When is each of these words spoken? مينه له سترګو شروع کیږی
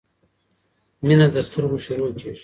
مينه 1.05 1.25
له 1.33 1.41
سترګو 1.47 1.77
شروع 1.85 2.09
کیږی 2.19 2.31